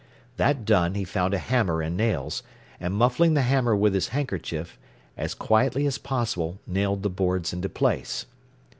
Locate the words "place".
7.69-8.25